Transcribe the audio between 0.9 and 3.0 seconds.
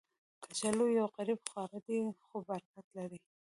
یو غریب خواړه دی، خو برکت